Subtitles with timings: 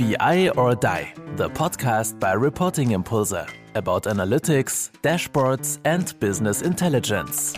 [0.00, 3.34] BI or Die, the podcast by Reporting Impulse
[3.74, 7.54] about analytics, dashboards, and business intelligence.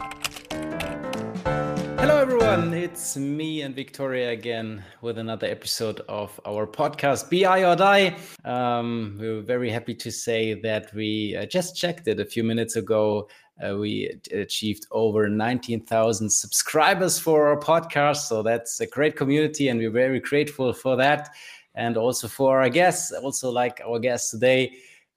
[2.00, 2.74] Hello, everyone.
[2.74, 8.16] It's me and Victoria again with another episode of our podcast, BI or Die.
[8.44, 12.74] Um, we're very happy to say that we uh, just checked it a few minutes
[12.74, 13.28] ago.
[13.64, 18.26] Uh, we achieved over 19,000 subscribers for our podcast.
[18.26, 21.28] So that's a great community, and we're very grateful for that
[21.74, 24.72] and also for our guests, also like our guest today.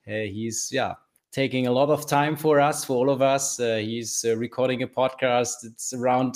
[0.08, 0.94] Uh, he's yeah
[1.36, 3.60] taking a lot of time for us, for all of us.
[3.60, 5.66] Uh, he's uh, recording a podcast.
[5.66, 6.36] It's around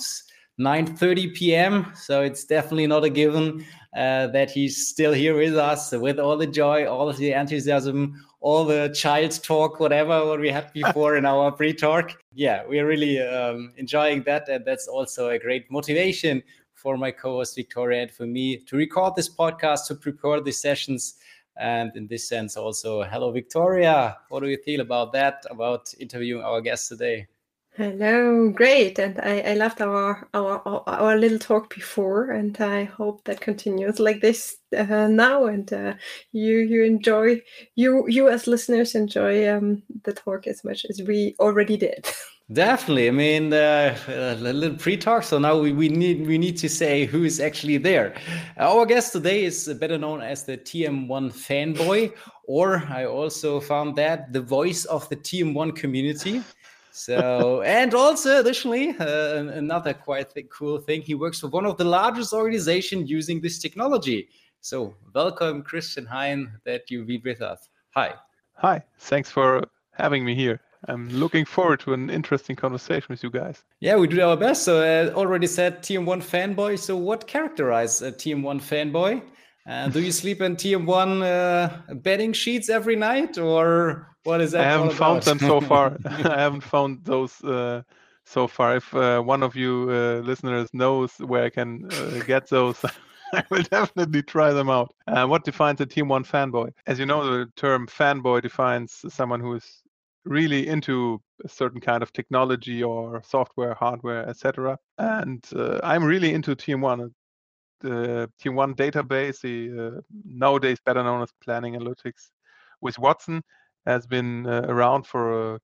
[0.59, 1.91] 9:30 p.m.
[1.95, 3.65] So it's definitely not a given
[3.95, 8.13] uh, that he's still here with us with all the joy, all of the enthusiasm,
[8.41, 12.17] all the child talk, whatever what we had before in our pre-talk.
[12.33, 16.43] Yeah, we're really um, enjoying that, and that's also a great motivation
[16.81, 21.15] for my co-host Victoria and for me to record this podcast, to prepare these sessions.
[21.57, 24.17] And in this sense, also, hello, Victoria.
[24.29, 27.27] What do you feel about that, about interviewing our guest today?
[27.79, 33.23] Hello, great, and I, I loved our, our our little talk before, and I hope
[33.23, 35.93] that continues like this uh, now, and uh,
[36.33, 37.41] you you enjoy
[37.75, 42.05] you you as listeners enjoy um, the talk as much as we already did.
[42.51, 43.07] Definitely.
[43.07, 45.23] I mean, uh, a little pre-talk.
[45.23, 48.15] So now we, we need we need to say who is actually there.
[48.57, 52.11] Our guest today is better known as the TM1 fanboy,
[52.45, 56.41] or I also found that the voice of the TM1 community.
[56.99, 61.77] So, and also additionally, uh, another quite th- cool thing, he works for one of
[61.77, 64.27] the largest organizations using this technology.
[64.59, 67.69] So, welcome, Christian Hein, that you be with us.
[67.95, 68.15] Hi.
[68.55, 68.83] Hi.
[68.97, 70.59] Thanks for having me here.
[70.89, 73.63] I'm looking forward to an interesting conversation with you guys.
[73.79, 74.63] Yeah, we do our best.
[74.63, 76.77] So, uh, already said TM1 fanboy.
[76.79, 79.21] So, what characterizes a TM1 fanboy?
[79.69, 84.61] Uh, do you sleep in TM1 uh, bedding sheets every night, or what is that?
[84.61, 85.95] I haven't found them so far.
[86.05, 87.83] I haven't found those uh,
[88.25, 88.77] so far.
[88.77, 91.87] If uh, one of you uh, listeners knows where I can
[92.25, 92.83] get those.
[93.31, 94.95] I will definitely try them out.
[95.05, 96.71] Uh, what defines a TM1 fanboy?
[96.87, 99.83] As you know, the term fanboy defines someone who is
[100.25, 104.79] really into a certain kind of technology or software, hardware, etc.
[104.97, 107.11] And uh, I'm really into TM1.
[107.81, 112.29] The TM1 database, the uh, nowadays better known as Planning Analytics
[112.81, 113.41] with Watson,
[113.85, 115.59] has been uh, around for a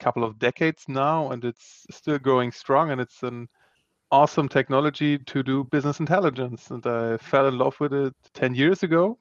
[0.00, 2.90] couple of decades now, and it's still going strong.
[2.90, 3.48] And it's an
[4.10, 6.70] awesome technology to do business intelligence.
[6.70, 9.18] And I fell in love with it 10 years ago,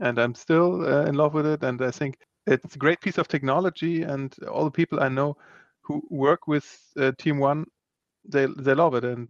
[0.00, 1.62] and I'm still uh, in love with it.
[1.62, 5.36] And I think it's a great piece of technology, and all the people I know
[5.82, 6.66] who work with
[6.98, 7.64] uh, TM1,
[8.24, 9.28] they they love it, and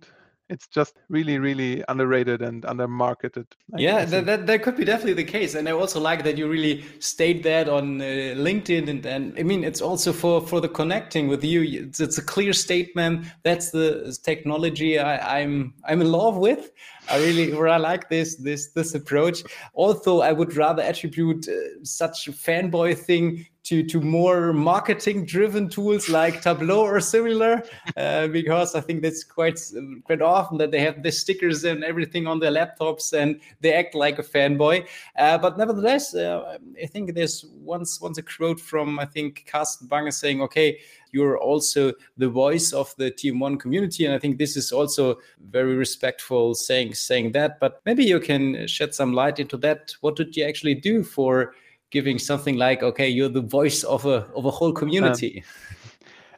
[0.48, 5.24] it's just really really underrated and undermarketed yeah that, that, that could be definitely the
[5.24, 8.04] case and i also like that you really state that on uh,
[8.36, 11.62] linkedin and, and i mean it's also for for the connecting with you.
[11.62, 13.26] It's, it's a clear statement.
[13.42, 16.70] That's the technology I, i'm i'm in love with.
[17.10, 19.42] I really, I like this this this approach.
[19.74, 25.68] Although I would rather attribute uh, such a fanboy thing to to more marketing driven
[25.68, 27.62] tools like Tableau or similar,
[27.98, 29.60] uh, because I think that's quite
[30.04, 33.94] quite often that they have the stickers and everything on their laptops and they act
[33.94, 34.86] like a fanboy.
[35.18, 39.86] Uh, but nevertheless, uh, I think there's once once a quote from I think Carsten
[39.86, 40.78] Bange saying, "Okay."
[41.10, 44.04] you're also the voice of the TM1 community.
[44.04, 45.16] And I think this is also
[45.50, 47.58] very respectful saying saying that.
[47.60, 49.94] But maybe you can shed some light into that.
[50.02, 51.54] What did you actually do for
[51.90, 55.44] giving something like, okay, you're the voice of a of a whole community?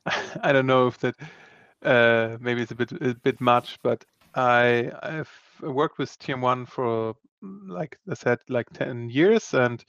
[0.06, 1.14] Um, I don't know if that
[1.84, 5.30] uh, maybe it's a bit a bit much, but I I've
[5.62, 7.14] worked with TM1 for
[7.66, 9.82] like I said like 10 years and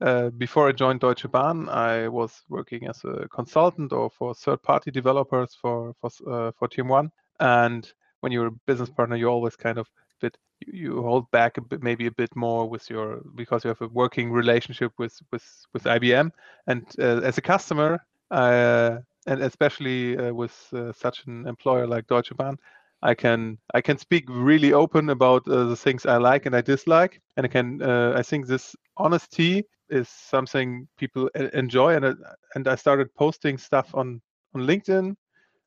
[0.00, 4.90] uh, before I joined Deutsche Bahn, I was working as a consultant or for third-party
[4.90, 7.10] developers for for uh, for TM1.
[7.40, 9.88] And when you're a business partner, you always kind of
[10.24, 13.82] bit you hold back a bit, maybe a bit more with your because you have
[13.82, 16.30] a working relationship with with with IBM.
[16.66, 22.06] And uh, as a customer, uh, and especially uh, with uh, such an employer like
[22.06, 22.56] Deutsche Bahn,
[23.02, 26.60] I can I can speak really open about uh, the things I like and I
[26.60, 32.16] dislike, and I can uh, I think this honesty is something people enjoy, and
[32.54, 34.20] and I started posting stuff on
[34.54, 35.16] on LinkedIn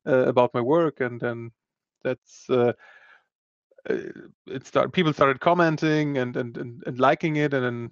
[0.04, 1.50] about my work, and then
[2.02, 2.48] that's
[3.86, 4.92] it started.
[4.92, 7.90] People started commenting and, and and and liking it, and then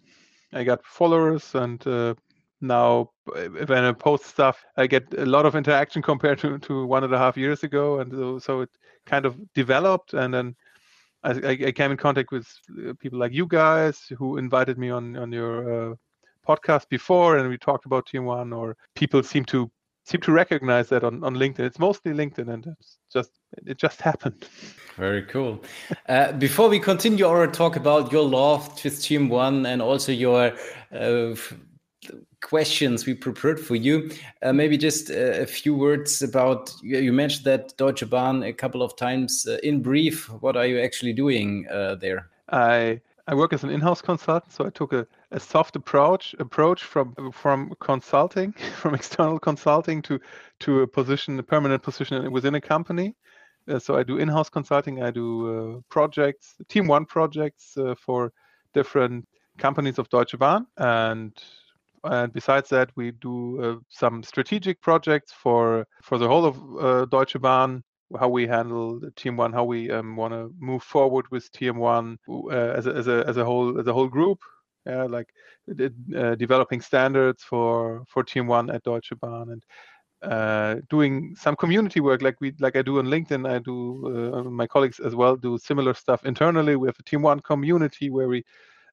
[0.53, 2.15] I got followers, and uh,
[2.61, 7.05] now when I post stuff, I get a lot of interaction compared to to one
[7.05, 8.71] and a half years ago, and so, so it
[9.07, 10.57] kind of developed, and then
[11.23, 11.31] I,
[11.67, 12.49] I, came in contact with
[12.89, 15.95] uh, people like you guys who invited me on on your uh,
[16.47, 18.57] podcast before, and we talked about TM1.
[18.57, 19.71] Or people seem to
[20.07, 21.61] seem to recognize that on, on LinkedIn.
[21.61, 23.33] It's mostly LinkedIn, and it's just
[23.67, 24.49] it just happened.
[24.97, 25.63] Very cool.
[26.09, 30.53] Uh, before we continue our talk about your love with Team One and also your
[30.93, 31.35] uh,
[32.41, 34.11] questions we prepared for you,
[34.43, 38.83] uh, maybe just a, a few words about you mentioned that Deutsche Bahn a couple
[38.83, 39.47] of times.
[39.47, 42.29] Uh, in brief, what are you actually doing uh, there?
[42.51, 45.05] I I work as an in-house consultant, so I took a,
[45.37, 50.19] a soft approach approach from from consulting, from external consulting to
[50.61, 53.15] to a position, a permanent position within a company.
[53.69, 55.03] Uh, so I do in-house consulting.
[55.03, 58.33] I do uh, projects, TM1 projects uh, for
[58.73, 59.27] different
[59.59, 61.33] companies of Deutsche Bahn, and
[62.05, 67.05] and besides that, we do uh, some strategic projects for for the whole of uh,
[67.07, 67.83] Deutsche Bahn
[68.21, 72.87] how we handle TM1, how we um, want to move forward with TM1 uh, as,
[72.87, 74.39] a, as a as a whole as a whole group.
[74.87, 75.29] Yeah, like
[75.69, 79.63] uh, developing standards for for TM1 at Deutsche Bahn and
[80.23, 83.49] uh, doing some community work like we like I do on LinkedIn.
[83.49, 86.77] I do uh, my colleagues as well do similar stuff internally.
[86.77, 88.45] We have a TM1 community where we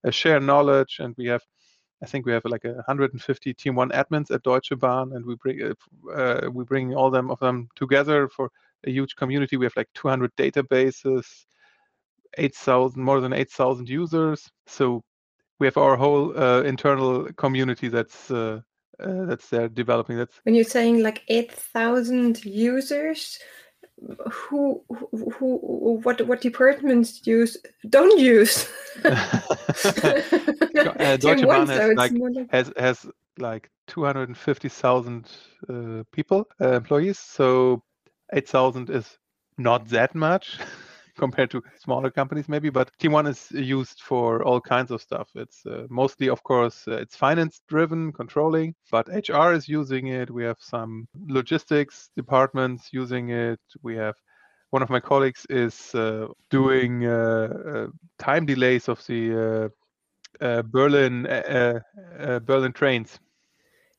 [0.06, 1.44] uh, share knowledge and we have
[2.04, 5.74] I think we have like 150 TM1 admins at Deutsche Bahn, and we bring
[6.14, 8.50] uh, we bring all them of them together for
[8.86, 9.56] a huge community.
[9.56, 11.26] We have like 200 databases,
[12.38, 14.50] 8,000, more than 8,000 users.
[14.68, 15.02] So
[15.64, 18.60] we have our whole uh, internal community that's uh,
[19.00, 20.18] uh, that's there developing.
[20.18, 23.40] That's when you're saying like 8,000 users.
[24.30, 27.56] Who, who, who, what, what departments use
[27.90, 28.68] don't use?
[29.06, 29.12] uh,
[31.18, 32.12] Deutsche Bahn has, like,
[32.50, 33.06] has has
[33.38, 35.32] like 250,000
[35.70, 37.20] uh, people, uh, employees.
[37.20, 37.82] So
[38.34, 39.18] 8,000 is
[39.58, 40.60] not that much
[41.18, 45.30] compared to smaller companies maybe but TM1 is used for all kinds of stuff.
[45.36, 50.30] It's uh, mostly of course uh, it's finance driven controlling but hr is using it.
[50.30, 53.60] We have some logistics departments using it.
[53.82, 54.16] We have
[54.72, 57.88] one of my colleagues is uh, doing uh, uh,
[58.18, 59.72] time delays of the
[60.42, 61.24] uh, berlin
[62.46, 63.20] berlin trains.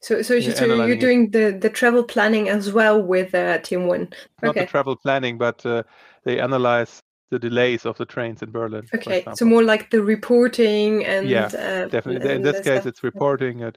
[0.04, 4.12] So, so, so you're doing the, the travel planning as well with uh, TM1.
[4.42, 5.82] Not the travel planning, but uh,
[6.24, 7.02] they analyze
[7.34, 8.86] the delays of the trains in Berlin.
[8.94, 12.30] Okay, so more like the reporting and yeah, uh, definitely.
[12.30, 12.86] in this case, stuff.
[12.86, 13.76] it's reporting it,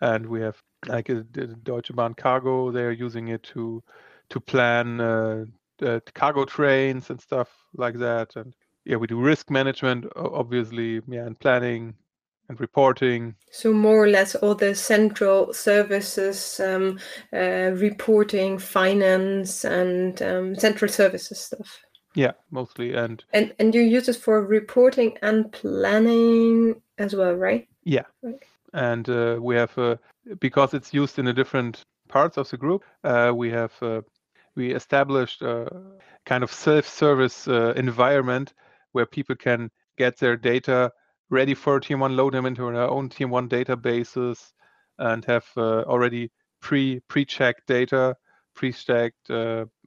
[0.00, 2.70] and we have like a, a Deutsche Bahn Cargo.
[2.70, 3.82] They're using it to
[4.30, 5.46] to plan uh,
[6.14, 8.54] cargo trains and stuff like that, and
[8.84, 11.94] yeah, we do risk management, obviously, yeah, and planning
[12.48, 13.34] and reporting.
[13.50, 17.00] So more or less all the central services, um,
[17.32, 21.80] uh, reporting, finance, and um, central services stuff.
[22.14, 27.68] Yeah, mostly, and and and you use it for reporting and planning as well, right?
[27.84, 28.42] Yeah, right.
[28.74, 29.96] and uh, we have uh,
[30.38, 32.84] because it's used in a different parts of the group.
[33.02, 34.02] Uh, we have uh,
[34.54, 35.68] we established a
[36.26, 38.52] kind of self-service uh, environment
[38.92, 40.92] where people can get their data
[41.30, 44.52] ready for TM1, load them into their own TM1 databases,
[44.98, 46.30] and have uh, already
[46.60, 48.14] pre pre-checked data,
[48.54, 49.30] pre-stacked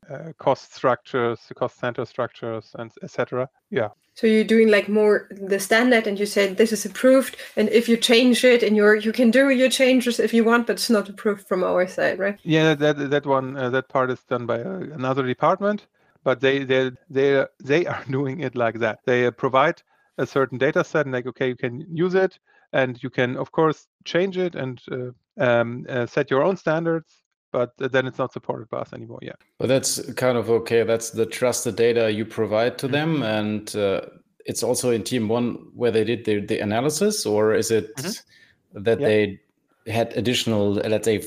[0.10, 3.50] uh, cost structures, the cost center structures, and etc.
[3.69, 3.90] Yeah.
[4.13, 7.90] So you're doing like more the standard, and you said this is approved, and if
[7.90, 10.89] you change it, and you're you can do your changes if you want, but it's
[10.89, 12.39] not approved from our side, right?
[12.44, 15.88] Yeah, that that one uh, that part is done by uh, another department,
[16.24, 19.00] but they they they they are doing it like that.
[19.06, 19.82] They uh, provide
[20.18, 22.39] a certain data set and like okay you can use it
[22.74, 25.12] and you can of course change it and uh,
[25.44, 29.38] um, uh, set your own standards but then it's not supported by us anymore yet
[29.60, 33.24] but that's kind of okay that's the trusted data you provide to them mm-hmm.
[33.24, 34.02] and uh,
[34.46, 38.84] it's also in TM1 where they did the, the analysis or is it mm-hmm.
[38.84, 39.08] that yeah.
[39.08, 39.40] they
[39.88, 41.22] had additional let's say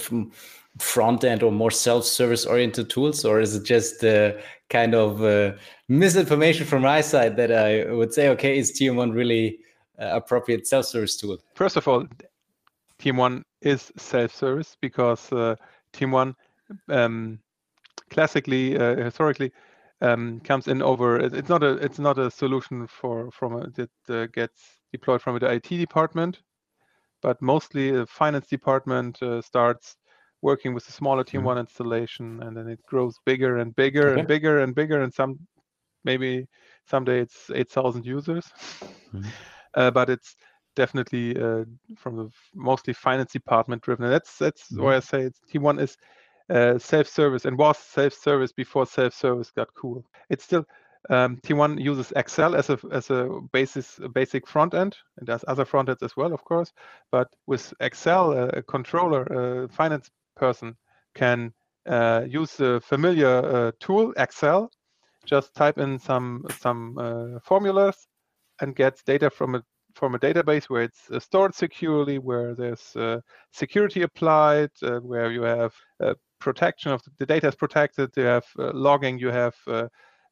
[0.78, 4.32] front end or more self-service oriented tools or is it just uh,
[4.70, 5.52] kind of uh,
[5.88, 9.58] misinformation from my side that i would say okay is TM1 really
[10.00, 12.06] uh, appropriate self-service tool first of all
[13.00, 15.56] TM1 is self-service because uh,
[15.92, 16.34] TM1
[16.88, 17.38] um,
[18.10, 19.52] classically uh, historically
[20.00, 23.90] um, comes in over it's not a it's not a solution for from a, that
[24.08, 26.40] uh, gets deployed from the IT department
[27.20, 29.96] but mostly the finance department starts
[30.42, 31.48] working with a smaller team mm-hmm.
[31.48, 34.20] one installation and then it grows bigger and bigger okay.
[34.20, 35.38] and bigger and bigger and some
[36.04, 36.46] maybe
[36.86, 38.46] someday it's 8000 users
[39.12, 39.28] mm-hmm.
[39.74, 40.36] uh, but it's
[40.82, 41.64] definitely uh,
[41.96, 44.84] from the mostly finance department driven and that's that's mm-hmm.
[44.84, 45.96] why i say it's TM1 is
[46.56, 50.64] uh, self-service and was self-service before self-service got cool it's still
[51.10, 55.44] Um, TM1 uses Excel as a as a basis a basic front end, and there's
[55.48, 56.72] other front ends as well, of course.
[57.10, 60.76] But with Excel, a controller, a finance person
[61.14, 61.52] can
[61.86, 64.70] uh, use the familiar uh, tool Excel,
[65.24, 68.06] just type in some some uh, formulas,
[68.60, 69.62] and gets data from a
[69.98, 73.20] from a database where it's uh, stored securely, where there's uh,
[73.52, 75.74] security applied, uh, where you have
[76.40, 78.10] protection of the, the data is protected.
[78.16, 79.18] You have logging.
[79.18, 79.56] You have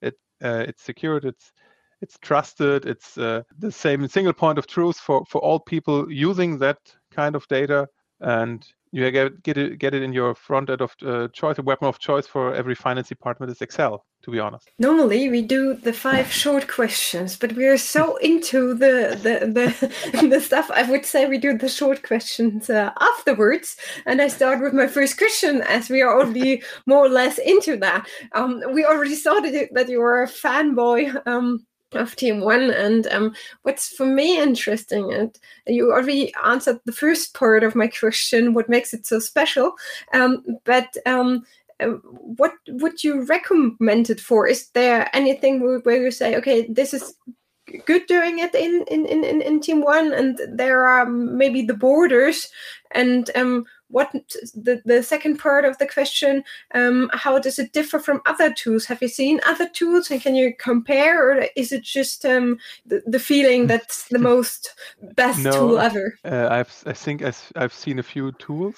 [0.01, 0.15] it.
[0.41, 1.25] it's secured.
[1.25, 1.53] It's
[2.01, 2.87] it's trusted.
[2.87, 6.79] It's the same single point of truth for for all people using that
[7.11, 7.89] kind of data
[8.21, 8.67] and
[8.97, 11.87] you get get it get it in your front end of uh, choice, a weapon
[11.87, 14.07] of choice for every finance department is Excel.
[14.23, 18.73] To be honest, normally we do the five short questions, but we are so into
[18.73, 20.71] the the the, the stuff.
[20.71, 23.77] I would say we do the short questions uh, afterwards,
[24.07, 27.77] and I start with my first question as we are already more or less into
[27.77, 28.09] that.
[28.33, 31.15] Um, we already started that you are a fanboy.
[31.27, 37.35] Um, of TM1 and um, what's for me interesting and you already answered the first
[37.35, 39.73] part of my question what makes it so special
[40.13, 41.45] um, but um,
[41.81, 44.47] uh, what would you recommend it for?
[44.47, 47.15] Is there anything where you say okay this is
[47.85, 52.49] good doing it in in in, in TM1 and there are maybe the borders
[52.93, 56.43] and um what the, the second part of the question
[56.75, 58.85] um, how does it differ from other tools?
[58.87, 63.03] Have you seen other tools and can you compare or is it just um, the,
[63.07, 64.75] the feeling that's the most
[65.15, 66.19] best no, tool ever?
[66.25, 68.77] uh, I've, i think I've, I've seen a few tools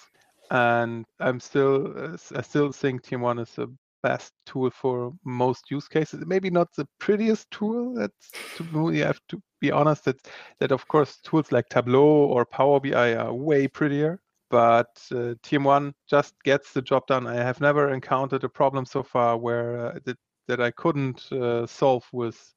[0.50, 3.68] and i'm still uh, i still think TM1 is the
[4.02, 9.20] best tool for most use cases maybe not the prettiest tool that's to you have
[9.28, 10.16] to be honest that
[10.60, 15.92] that of course tools like tableau or power bi are way prettier but uh, TM1
[16.08, 17.26] just gets the job done.
[17.26, 21.66] I have never encountered a problem so far where uh, that, that I couldn't uh,
[21.66, 22.54] solve with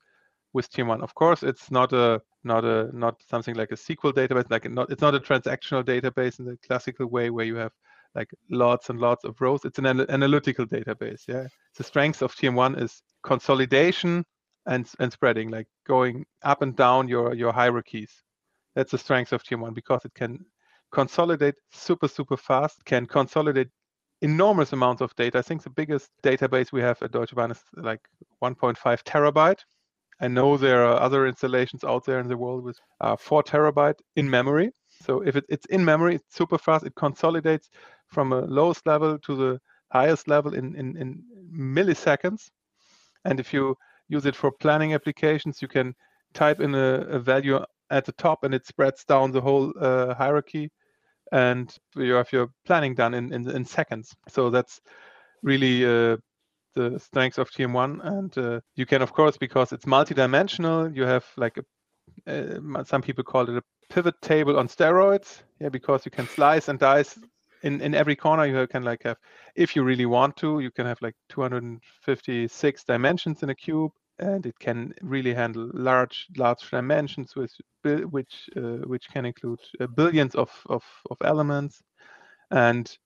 [0.53, 1.01] with TM1.
[1.01, 4.50] Of course, it's not a not a not something like a SQL database.
[4.50, 7.74] Like not it's not a transactional database in the classical way where you have
[8.15, 9.65] like lots and lots of rows.
[9.65, 11.22] It's an analytical database.
[11.27, 14.25] Yeah, the strength of TM1 is consolidation
[14.65, 18.12] and and spreading, like going up and down your your hierarchies.
[18.75, 20.46] That's the strength of TM1 because it can
[20.91, 23.70] consolidate super, super fast, can consolidate
[24.22, 25.39] enormous amounts of data.
[25.39, 28.01] I think the biggest database we have at Deutsche Bahn is like
[28.44, 29.60] 1.5 terabyte.
[30.20, 34.00] I know there are other installations out there in the world with uh, 4 terabyte
[34.15, 34.72] in memory.
[35.03, 36.86] So if it, it's in memory, it's super fast.
[36.86, 37.70] It consolidates
[38.12, 39.60] from a lowest level to the
[39.91, 42.50] highest level in, in, in milliseconds.
[43.25, 43.75] And if you
[44.08, 45.96] use it for planning applications, you can
[46.34, 50.13] type in a, a value at the top and it spreads down the whole uh,
[50.13, 50.70] hierarchy
[51.32, 54.15] and you have your planning done in, in, in seconds.
[54.27, 54.82] So that's
[55.44, 56.18] really uh,
[56.75, 58.06] the strength of TM1.
[58.06, 61.63] And uh, you can, of course, because it's multidimensional, you have like a,
[62.27, 63.63] uh, some people call it a
[63.94, 65.41] pivot table on steroids.
[65.60, 67.18] Yeah, because you can slice and dice
[67.63, 68.46] in, in every corner.
[68.46, 69.18] You can like have,
[69.56, 73.91] if you really want to, you can have like 256 dimensions in a cube
[74.22, 77.51] and it can really handle large large dimensions with
[77.84, 81.82] which uh, which can include uh, billions of, of, of elements
[82.51, 82.98] and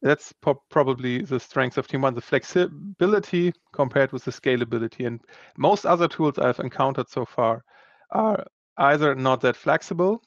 [0.00, 5.20] that's po- probably the strength of TM1 the flexibility compared with the scalability and
[5.56, 7.62] most other tools i've encountered so far
[8.10, 8.44] are
[8.78, 10.22] either not that flexible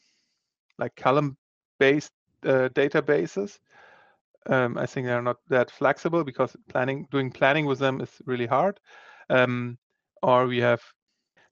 [0.78, 1.36] like column
[1.80, 2.12] based
[2.46, 3.60] uh, databases
[4.48, 8.46] um, i think they're not that flexible because planning doing planning with them is really
[8.46, 8.80] hard
[9.30, 9.78] um,
[10.22, 10.82] or we have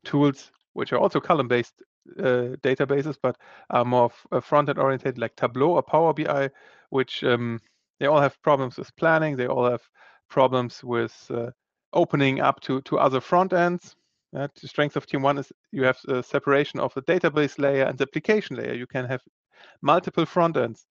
[0.04, 1.74] tools which are also column-based
[2.20, 3.38] uh, databases, but
[3.70, 6.50] are more uh, front-end oriented, like Tableau or Power BI,
[6.90, 7.60] which um,
[8.00, 9.36] they all have problems with planning.
[9.36, 9.82] They all have
[10.30, 11.52] problems with uh,
[11.94, 13.96] opening up to to other front ends.
[14.36, 17.98] Uh, the strength of TM1 is you have a separation of the database layer and
[17.98, 18.74] the application layer.
[18.74, 19.22] You can have
[19.82, 20.86] multiple front ends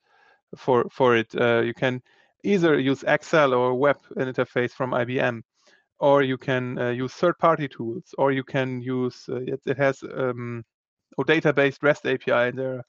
[0.57, 1.35] for for it.
[1.35, 2.03] Uh, you can
[2.45, 5.43] either use Excel or web interface from IBM
[6.03, 10.03] or you can uh, use third-party tools, or you can use uh, it, it, has
[10.03, 10.65] um,
[11.17, 12.85] a database REST API, there are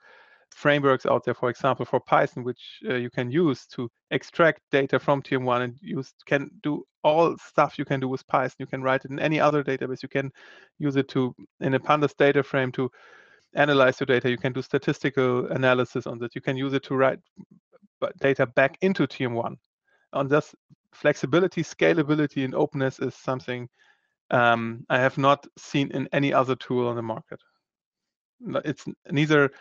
[0.50, 4.98] frameworks out there, for example, for Python, which uh, you can use to extract data
[4.98, 8.56] from TM1 and use can do all stuff you can do with Python.
[8.58, 10.02] You can write it in any other database.
[10.02, 10.32] You can
[10.80, 12.90] use it to in a pandas data frame to
[13.56, 14.30] analyze your data.
[14.30, 16.36] You can do statistical analysis on that.
[16.36, 17.20] You can use it to write
[18.20, 19.56] data back into TM1
[20.14, 20.54] on this
[20.94, 23.68] flexibility, scalability, and openness is something
[24.32, 27.40] um, I have not seen in any other tool on the market.
[28.66, 29.52] It's neither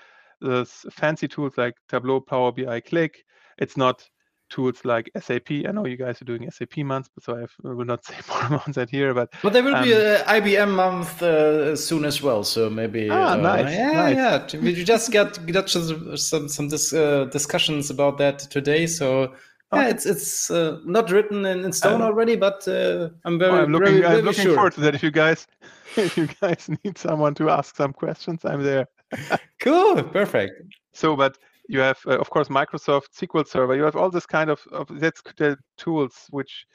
[0.40, 3.14] the fancy tools like Tableau, Power BI, Qlik.
[3.58, 4.08] It's not
[4.52, 5.50] tools like SAP.
[5.50, 8.14] I know you guys are doing SAP months, but so I, have, will not say
[8.28, 9.14] more about that here.
[9.14, 12.44] But but there will um, be an IBM month uh, soon as well.
[12.44, 14.54] So maybe ah, uh, nice, yeah, nice.
[14.54, 14.60] yeah.
[14.60, 18.86] We just got got some some, some dis, uh, discussions about that today.
[18.86, 19.34] So.
[19.74, 23.52] Yeah, it's it's uh, not written in, in stone um, already, but uh, I'm very,
[23.52, 24.54] I'm looking, very, very I'm looking sure.
[24.54, 24.94] forward to that.
[24.94, 25.46] If you guys,
[25.96, 28.86] if you guys need someone to ask some questions, I'm there.
[29.60, 30.52] cool, perfect.
[30.92, 31.38] So, but
[31.72, 34.86] you have uh, of course microsoft sql server you have all this kind of, of
[35.00, 36.66] that's the tools which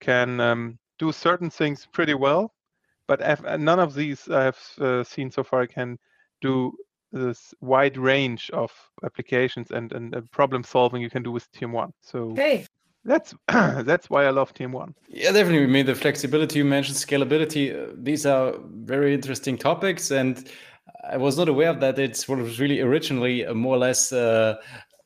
[0.00, 2.54] can um, do certain things pretty well
[3.06, 5.98] but I've, uh, none of these i have uh, seen so far can
[6.40, 6.72] do
[7.12, 8.72] this wide range of
[9.04, 11.92] applications and, and uh, problem solving you can do with TM1.
[12.00, 12.66] so hey
[13.06, 14.92] that's that's why I love TM1.
[15.08, 15.62] Yeah, definitely.
[15.62, 17.72] I mean, the flexibility you mentioned, scalability.
[17.72, 20.50] Uh, these are very interesting topics, and
[21.08, 21.98] I was not aware of that.
[21.98, 24.56] It's what was really originally a more or less uh,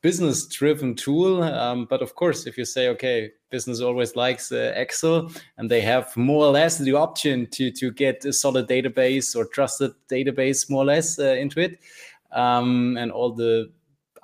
[0.02, 1.42] business driven tool.
[1.42, 5.80] Um, but of course, if you say, okay, business always likes uh, Excel and they
[5.82, 10.70] have more or less the option to, to get a solid database or trusted database
[10.70, 11.78] more or less uh, into it.
[12.32, 13.70] Um, and all the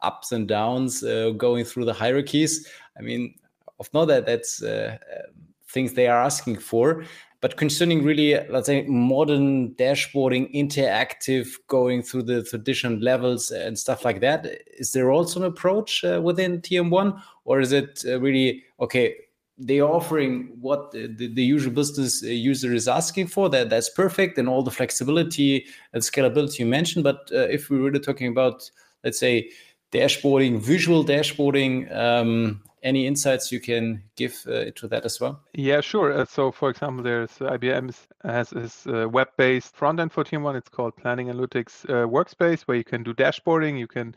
[0.03, 2.69] ups and downs uh, going through the hierarchies.
[2.99, 3.35] I mean,
[3.81, 5.23] of know that that's uh, uh,
[5.69, 7.05] things they are asking for.
[7.41, 14.05] But concerning really, let's say, modern dashboarding, interactive, going through the traditional levels and stuff
[14.05, 14.47] like that,
[14.79, 19.15] is there also an approach uh, within TM1, or is it uh, really okay?
[19.59, 23.49] They are offering what the, the, usual business uh, user is asking for.
[23.49, 27.05] That that's perfect, and all the flexibility and scalability you mentioned.
[27.05, 28.71] But uh, if we're really talking about,
[29.05, 29.51] let's say,
[29.93, 35.41] dashboarding, visual dashboarding, um, any insights you can give uh, to that as well?
[35.55, 36.13] Yeah, sure.
[36.13, 37.93] Uh, so, for example, there's uh, IBM
[38.25, 40.57] has this uh, web-based front end for TM1.
[40.57, 43.77] It's called Planning Analytics uh, Workspace, where you can do dashboarding.
[43.77, 44.15] You can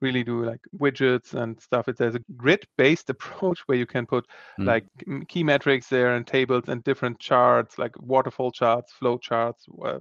[0.00, 1.88] really do like widgets and stuff.
[1.88, 4.24] It has a grid-based approach where you can put
[4.58, 4.66] mm.
[4.66, 4.84] like
[5.26, 9.98] key metrics there and tables and different charts, like waterfall charts, flow charts, uh,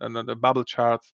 [0.00, 1.12] and the bubble charts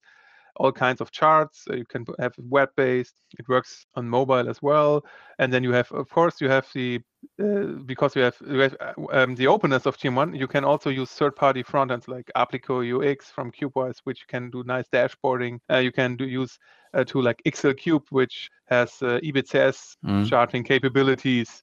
[0.59, 1.65] all kinds of charts.
[1.71, 3.15] you can have web-based.
[3.39, 5.05] It works on mobile as well.
[5.39, 7.01] And then you have, of course, you have the
[7.43, 10.39] uh, because you have, you have uh, um, the openness of TM1.
[10.39, 14.63] You can also use third-party front ends like Apliqo UX from Cubewise, which can do
[14.65, 15.59] nice dashboarding.
[15.71, 16.59] Uh, you can do use
[16.95, 20.29] a tool like XLCube, which has uh, IBCS mm.
[20.29, 21.63] charting capabilities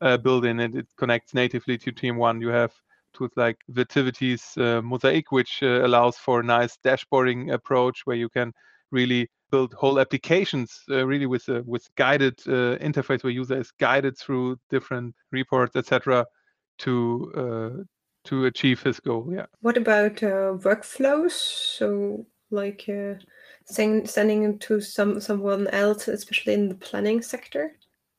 [0.00, 2.40] uh, built in, and it connects natively to TM1.
[2.40, 2.72] You have
[3.16, 8.28] tools like Vertivity's uh, Mosaic, which uh, allows for a nice dashboarding approach where you
[8.28, 8.52] can
[8.90, 13.70] really build whole applications uh, really with a with guided uh, interface where user is
[13.78, 16.24] guided through different reports, etc.,
[16.78, 17.82] to uh,
[18.24, 19.28] to achieve his goal.
[19.32, 19.46] Yeah.
[19.60, 21.32] What about uh, workflows?
[21.32, 22.88] So like
[23.64, 27.72] send, sending it to some someone else, especially in the planning sector.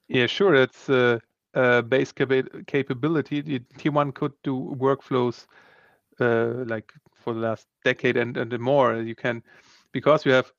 [0.08, 0.56] Yeah, sure.
[0.56, 0.90] It's
[1.54, 5.46] uh, base cap- capability, the T1 could do workflows
[6.20, 8.96] uh, like for the last decade and, and more.
[8.96, 9.44] You can,
[9.92, 10.52] because you have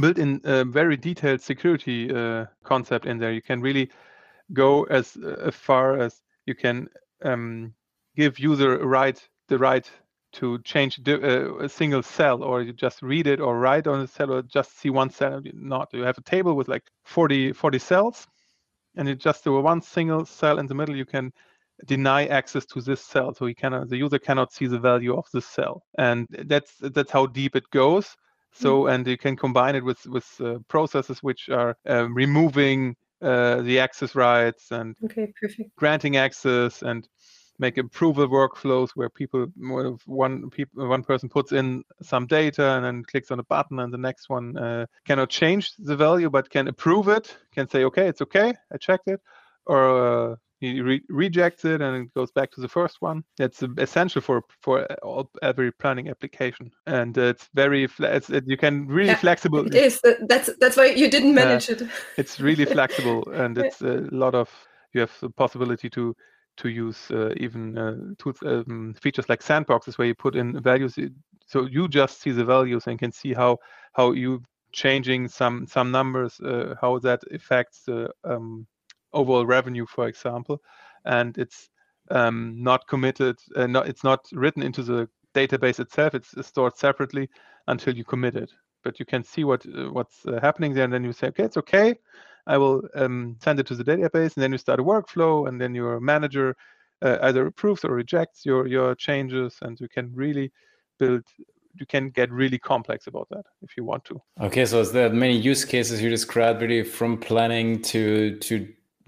[0.00, 3.90] built in a very detailed security uh, concept in there, you can really
[4.52, 6.88] go as uh, far as you can
[7.22, 7.74] um,
[8.16, 9.90] give user right the right
[10.32, 14.06] to change uh, a single cell or you just read it or write on a
[14.06, 17.78] cell or just see one cell not you have a table with like 40 40
[17.78, 18.26] cells
[18.98, 21.32] and it just do one single cell in the middle, you can
[21.86, 23.32] deny access to this cell.
[23.32, 27.12] So he cannot, the user cannot see the value of this cell, and that's that's
[27.12, 28.16] how deep it goes.
[28.52, 28.92] So mm-hmm.
[28.92, 33.80] and you can combine it with with uh, processes which are uh, removing uh, the
[33.80, 35.74] access rights and okay, perfect.
[35.76, 37.08] granting access and
[37.58, 39.46] make approval workflows where people
[40.06, 43.92] one people one person puts in some data and then clicks on a button and
[43.92, 48.06] the next one uh, cannot change the value but can approve it can say okay
[48.06, 49.20] it's okay i checked it
[49.66, 53.22] or uh, he re- rejects it and it goes back to the first one.
[53.36, 56.70] That's essential for for all, every planning application.
[56.86, 60.76] And it's very fle- it's, it, you can really yeah, flexible it is that's that's
[60.76, 61.82] why you didn't manage it.
[62.16, 64.50] It's really flexible and it's a lot of
[64.94, 66.16] you have the possibility to
[66.58, 67.94] to use uh, even uh,
[68.46, 70.98] um, features like sandboxes where you put in values.
[71.46, 73.58] So you just see the values and can see how
[73.94, 74.42] how you
[74.72, 78.66] changing some some numbers, uh, how that affects the um,
[79.12, 80.60] overall revenue, for example.
[81.04, 81.70] And it's
[82.10, 83.36] um, not committed.
[83.56, 86.14] Uh, it's not written into the database itself.
[86.14, 87.28] It's stored separately
[87.66, 88.50] until you commit it.
[88.88, 91.44] But you can see what uh, what's uh, happening there, and then you say, okay,
[91.44, 91.88] it's okay.
[92.46, 95.60] I will um, send it to the database, and then you start a workflow, and
[95.60, 96.56] then your manager
[97.02, 100.50] uh, either approves or rejects your your changes, and you can really
[100.98, 101.24] build.
[101.80, 104.22] You can get really complex about that if you want to.
[104.40, 108.54] Okay, so there many use cases you described, really from planning to to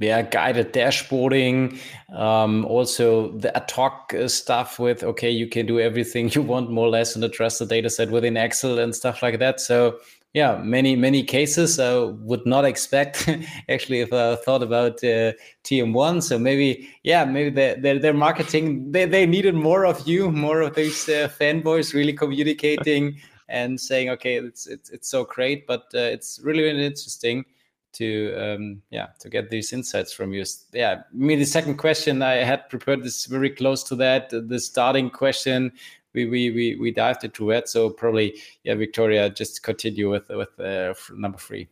[0.00, 1.78] yeah guided dashboarding
[2.14, 6.70] um, also the ad hoc uh, stuff with okay you can do everything you want
[6.70, 9.60] more or less and address the data set within excel and stuff like that.
[9.60, 9.98] So
[10.32, 13.28] yeah many many cases i would not expect
[13.68, 15.32] actually if i thought about uh,
[15.64, 20.60] tm1 so maybe yeah maybe their, their, marketing they, they needed more of you more
[20.60, 25.82] of these uh, fanboys really communicating and saying okay it's it's, it's so great but
[25.94, 27.44] uh, it's really really interesting
[27.92, 30.44] to um, yeah to get these insights from you.
[30.72, 35.10] Yeah me the second question i had prepared this very close to that the starting
[35.10, 35.72] question.
[36.12, 40.58] We we we, we dived into it so probably yeah victoria just continue with with
[40.58, 41.68] uh, number three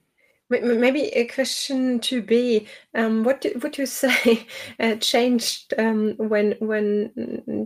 [0.51, 4.47] Maybe a question to be: um, What do, would you say
[4.81, 7.11] uh, changed um, when when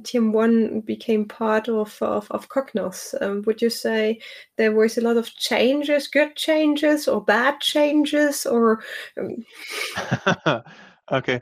[0.04, 3.14] TM1 became part of of, of Cognos?
[3.22, 4.18] Um, would you say
[4.56, 8.82] there was a lot of changes, good changes, or bad changes, or?
[9.16, 10.62] Um?
[11.12, 11.40] okay,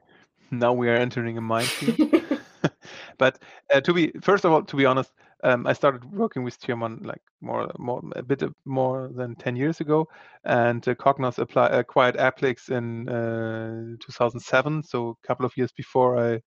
[0.51, 2.31] now we are entering a minefield.
[3.19, 3.39] but
[3.73, 7.05] uh, to be first of all, to be honest, um, I started working with TM1
[7.05, 10.07] like more, more a bit more than 10 years ago,
[10.45, 16.19] and uh, Cognos apply, acquired Applix in uh, 2007, so a couple of years before
[16.19, 16.41] I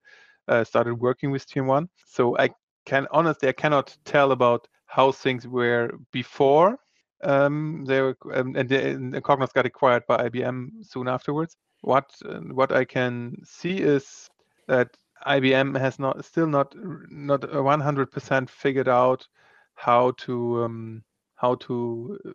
[0.47, 1.87] uh, started working with TM1.
[2.05, 2.49] So I
[2.85, 6.77] can honestly I cannot tell about how things were before
[7.23, 11.55] um, they were, um, and, and Cognos got acquired by IBM soon afterwards.
[11.81, 12.11] What
[12.51, 14.29] what I can see is
[14.67, 14.89] that
[15.25, 16.75] IBM has not still not
[17.09, 19.27] not 100% figured out
[19.75, 21.03] how to um,
[21.35, 22.31] how to uh,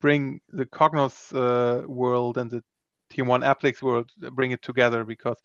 [0.00, 2.62] bring the Cognos uh, world and the
[3.12, 5.38] TM1 Applix world uh, bring it together because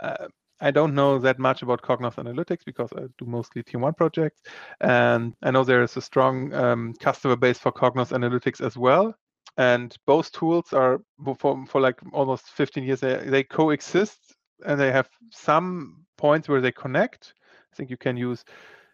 [0.00, 0.28] uh,
[0.60, 4.42] I don't know that much about Cognos Analytics because I do mostly TM1 projects,
[4.80, 9.14] and I know there is a strong um, customer base for Cognos Analytics as well.
[9.56, 11.00] And both tools are
[11.38, 14.27] for, for like almost 15 years they, they coexist
[14.66, 17.34] and they have some points where they connect.
[17.72, 18.44] I think you can use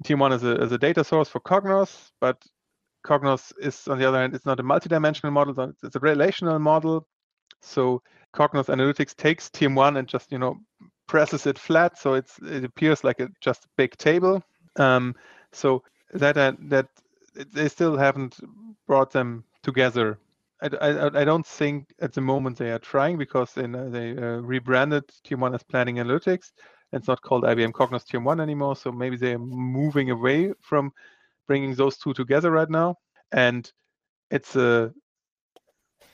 [0.05, 2.43] TM1 as a, as a data source for Cognos, but
[3.07, 7.07] Cognos is, on the other hand, it's not a multidimensional model, it's a relational model.
[7.61, 8.03] So
[8.35, 10.59] Cognos Analytics takes TM1 and just, you know,
[11.07, 14.43] presses it flat, so it's it appears like a just big table.
[14.77, 15.15] Um,
[15.53, 16.89] so that uh, that
[17.53, 18.39] they still haven't
[18.87, 20.19] brought them together
[20.63, 25.05] I, I, don't think at the moment they are trying because they, they uh, rebranded
[25.27, 26.53] TM1 as Planning Analytics.
[26.93, 28.77] It's not called IBM Cognos TM1 anymore.
[28.77, 30.93] So maybe they're moving away from
[31.47, 32.97] bringing those two together right now.
[33.33, 33.71] And
[34.31, 34.89] it's a, uh,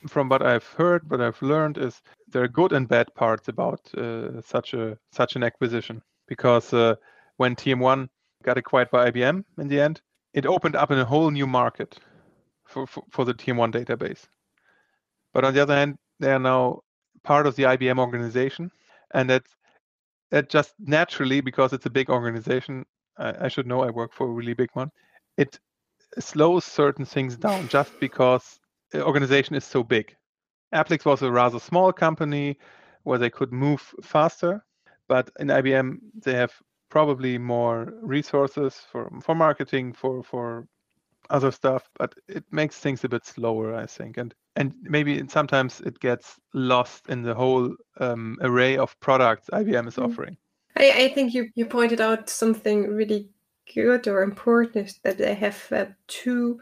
[0.08, 3.80] from what I've heard, what I've learned is there are good and bad parts about
[3.94, 6.94] uh, such a such an acquisition because uh,
[7.36, 8.08] when TM1
[8.42, 10.00] got acquired by IBM in the end,
[10.32, 11.98] it opened up in a whole new market
[12.70, 14.24] for, for, for the TM1 database.
[15.34, 16.80] But on the other hand, they are now
[17.22, 18.70] part of the IBM organization,
[19.14, 19.50] and that's
[20.30, 22.84] that just naturally because it's a big organization.
[23.18, 24.90] I, I should know I work for a really big one.
[25.36, 25.58] It
[26.18, 28.60] slows certain things down just because
[28.92, 30.14] the organization is so big.
[30.74, 32.58] Applix was a rather small company
[33.02, 34.64] where they could move faster,
[35.08, 36.52] but in IBM they have
[36.90, 40.66] probably more resources for for marketing, for for
[41.30, 45.80] other stuff, but it makes things a bit slower, I think, and and maybe sometimes
[45.80, 50.04] it gets lost in the whole um, array of products IBM is mm.
[50.04, 50.36] offering.
[50.76, 53.28] I, I think you you pointed out something really
[53.74, 56.60] good or important that they have uh, two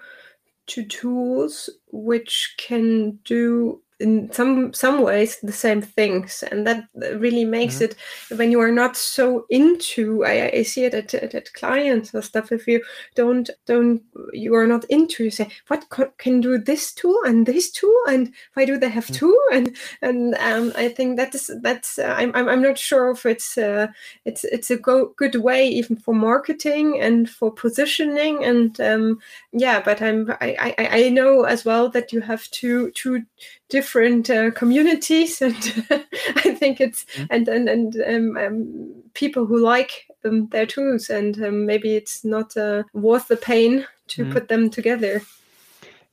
[0.67, 7.45] two tools which can do in some some ways the same things and that really
[7.45, 7.85] makes mm-hmm.
[7.85, 12.15] it when you are not so into I, I see it at, at, at, clients
[12.15, 12.83] or stuff if you
[13.17, 14.01] don't don't
[14.33, 17.99] you are not into you say what co- can do this tool and this tool
[18.09, 19.15] and why do they have mm-hmm.
[19.15, 23.27] two and and um, I think that is that's uh, I'm, I'm not sure if
[23.27, 23.89] it's uh,
[24.25, 29.19] it's it's a go- good way even for marketing and for positioning and um,
[29.53, 33.25] yeah but I'm I, I I know as well that you have two two
[33.69, 35.57] different uh, communities and
[36.37, 37.27] i think it's mm-hmm.
[37.31, 42.25] and and, and um, um, people who like um, their tools and um, maybe it's
[42.25, 44.33] not uh, worth the pain to mm-hmm.
[44.33, 45.21] put them together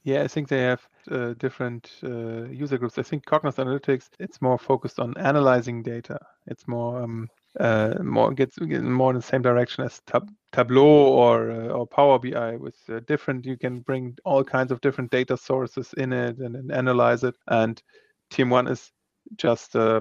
[0.03, 4.41] yeah i think they have uh, different uh, user groups i think cognos analytics it's
[4.41, 9.41] more focused on analyzing data it's more um, uh, more gets more in the same
[9.41, 13.45] direction as tab- Tableau or uh, or Power BI with uh, different.
[13.45, 17.35] You can bring all kinds of different data sources in it and, and analyze it.
[17.47, 17.81] And
[18.31, 18.91] TM1 is
[19.35, 19.99] just uh,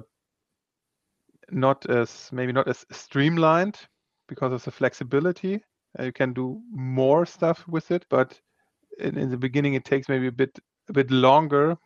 [1.50, 3.80] not as maybe not as streamlined
[4.28, 5.60] because of the flexibility.
[6.00, 8.40] You can do more stuff with it, but
[9.00, 10.56] in, in the beginning it takes maybe a bit
[10.88, 11.76] a bit longer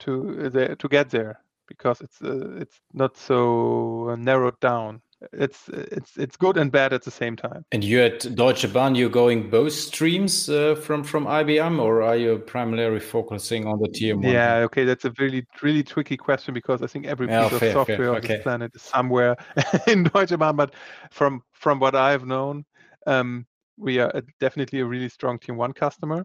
[0.00, 5.02] to to get there because it's uh, it's not so narrowed down
[5.32, 7.64] it's it's it's good and bad at the same time.
[7.72, 12.16] And you at Deutsche Bahn, you're going both streams uh, from from IBM, or are
[12.16, 14.24] you primarily focusing on the tier one?
[14.24, 17.68] Yeah, okay, that's a really really tricky question because I think every piece yeah, fair,
[17.68, 18.10] of software fair.
[18.10, 18.28] on okay.
[18.28, 19.36] this planet is somewhere
[19.86, 20.56] in Deutsche Bahn.
[20.56, 20.74] But
[21.10, 22.64] from from what I've known,
[23.06, 26.24] um, we are definitely a really strong TM1 customer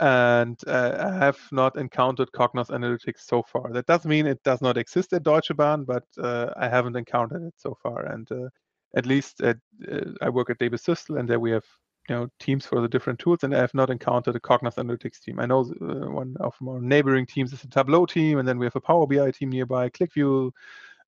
[0.00, 3.72] and uh, I have not encountered Cognos Analytics so far.
[3.72, 7.42] That doesn't mean it does not exist at Deutsche Bahn, but uh, I haven't encountered
[7.42, 8.04] it so far.
[8.04, 8.48] And uh,
[8.94, 9.56] at least at,
[9.90, 11.64] uh, I work at DB Systel, and there we have
[12.08, 15.20] you know teams for the different tools, and I have not encountered a Cognos Analytics
[15.20, 15.40] team.
[15.40, 18.66] I know uh, one of our neighboring teams is a Tableau team, and then we
[18.66, 20.50] have a Power BI team nearby, QlikView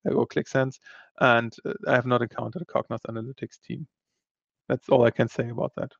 [0.07, 0.79] uh, or Qlik Sense,
[1.19, 1.55] and
[1.87, 3.87] I have not encountered a Cognos Analytics team.
[4.67, 5.91] That's all I can say about that.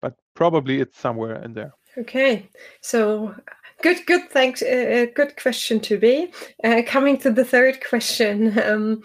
[0.00, 1.72] But probably it's somewhere in there.
[1.98, 2.48] Okay,
[2.80, 3.34] so
[3.82, 4.30] good, good.
[4.30, 4.62] Thanks.
[4.62, 6.32] Uh, good question to be.
[6.64, 9.02] Uh, coming to the third question, um,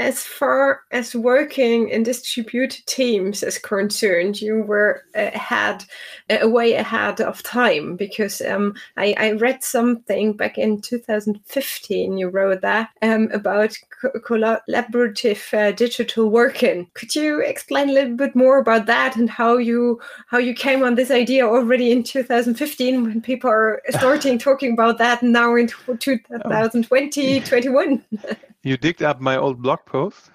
[0.00, 5.84] as far as working in distributed teams is concerned, you were ahead,
[6.30, 12.16] uh, way ahead of time because um, I, I, read something back in 2015.
[12.16, 16.88] You wrote that um, about co- collaborative uh, digital working.
[16.94, 20.82] Could you explain a little bit more about that and how you how you came
[20.82, 25.68] on this idea already in 2015 when people are starting talking about that now in
[25.68, 28.04] 2020, 21?
[28.62, 30.30] You digged up my old blog post?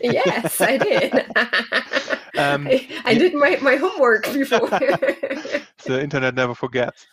[0.00, 1.12] yes, I did.
[2.38, 4.68] um, I, I did my, my homework before.
[4.70, 7.06] the internet never forgets.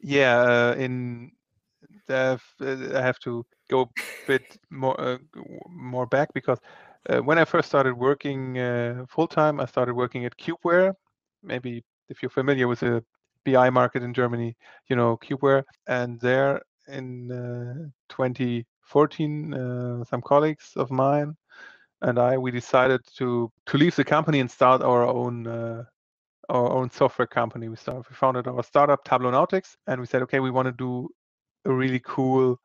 [0.00, 1.32] Yeah, uh, in
[2.08, 3.86] uh, I have to go a
[4.26, 5.18] bit more uh,
[5.68, 6.58] more back because
[7.08, 10.94] uh, when I first started working uh, full time, I started working at Cubeware.
[11.42, 13.02] Maybe if you're familiar with the
[13.44, 14.56] BI market in Germany,
[14.88, 21.36] you know Cubeware, and there in uh, 20 14, uh, some colleagues of mine
[22.02, 25.84] and I, we decided to to leave the company and start our own uh,
[26.48, 27.68] our own software company.
[27.68, 30.72] We started, we founded our startup Tableau Nautics and we said, okay, we want to
[30.72, 31.08] do
[31.64, 32.58] a really cool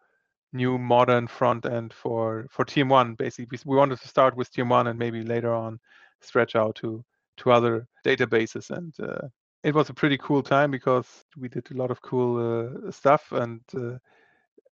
[0.54, 3.18] new modern front end for for TM1.
[3.18, 5.80] Basically, we wanted to start with TM1 and maybe later on
[6.22, 7.04] stretch out to
[7.38, 8.70] to other databases.
[8.70, 9.28] And uh,
[9.64, 13.32] it was a pretty cool time because we did a lot of cool uh, stuff
[13.32, 13.98] and uh,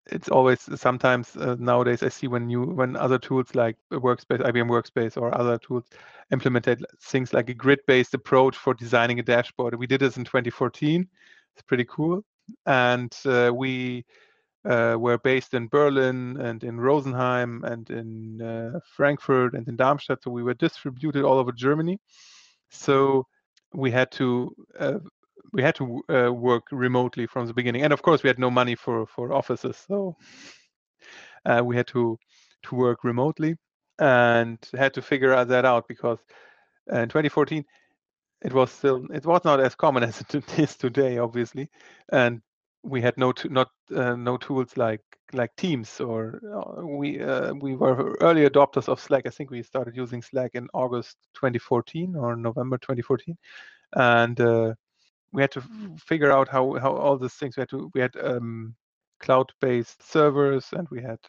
[0.08, 4.70] it's always sometimes uh, nowadays I see when you when other tools like Workspace, IBM
[4.70, 5.86] Workspace, or other tools
[6.32, 9.76] implemented things like a grid-based approach for designing a dashboard.
[9.76, 11.08] We did this in 2014.
[11.54, 12.24] It's pretty cool,
[12.66, 14.06] and uh, we
[14.66, 20.24] uh, were based in Berlin and in Rosenheim and in uh, Frankfurt and in Darmstadt.
[20.24, 22.00] So we were distributed all over Germany.
[22.70, 23.28] So
[23.74, 25.00] we had to uh,
[25.54, 28.52] we had to uh, work remotely from the beginning, and of course we had no
[28.52, 30.16] money for for offices, so
[31.46, 32.18] uh, we had to
[32.64, 33.56] to work remotely
[34.00, 36.20] and had to figure that out because
[36.92, 37.64] uh, in 2014
[38.44, 41.70] it was still it was not as common as it is today, obviously,
[42.12, 42.42] and
[42.84, 45.02] we had no not uh, no tools like
[45.34, 49.26] like Teams or uh, we uh, we were early adopters of Slack.
[49.26, 53.38] I think we started using Slack in August 2014 or November 2014,
[53.94, 54.76] and
[55.34, 55.62] we had to
[55.98, 58.76] figure out how how all these things we had to we had um,
[59.20, 61.20] cloud-based servers and we had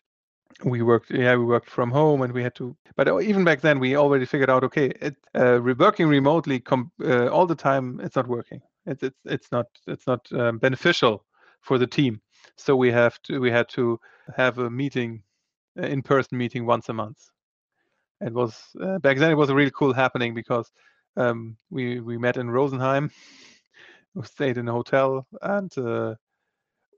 [0.64, 3.60] we worked yeah we worked from home and we had to but uh, even back
[3.60, 8.00] then we already figured out okay it uh, working remotely com- uh, all the time
[8.02, 8.60] it's not working.
[8.86, 11.24] It's it's it's not it's not um, beneficial
[11.60, 12.20] for the team.
[12.56, 13.98] So we have to we had to
[14.36, 15.22] have a meeting
[15.76, 17.18] in person meeting once a month.
[18.20, 20.70] It was uh, back then it was a really cool happening because
[21.16, 23.10] um, we we met in Rosenheim
[24.14, 26.14] we stayed in a hotel and uh,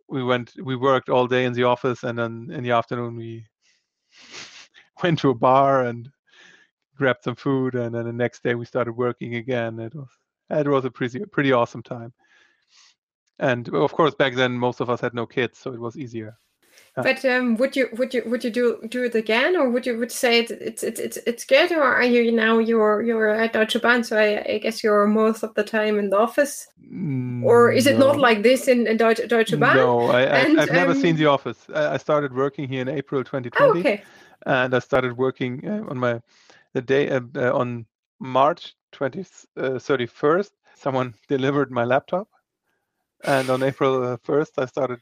[0.08, 3.44] we went we worked all day in the office and then in the afternoon we
[5.02, 6.10] went to a bar and
[6.96, 9.78] grabbed some food and then the next day we started working again.
[9.78, 10.08] It was
[10.50, 12.12] it was a pretty pretty awesome time.
[13.38, 16.36] And of course back then most of us had no kids so it was easier
[16.96, 19.98] but um, would you would you would you do do it again, or would you
[19.98, 23.52] would say it, it's it's it's it's good, or are you now you're you're at
[23.52, 26.68] Deutsche Bahn, so I, I guess you're most of the time in the office,
[27.42, 29.76] or is it not like this in, in Deutsche, Deutsche Bahn?
[29.76, 31.66] No, I, and, I have never um, seen the office.
[31.74, 34.02] I, I, started working here in April 2020, oh, okay.
[34.46, 36.20] and I started working uh, on my
[36.74, 37.86] the day uh, uh, on
[38.20, 39.24] March 20
[39.56, 40.50] 31st.
[40.76, 42.28] Someone delivered my laptop,
[43.24, 45.00] and on April 1st I started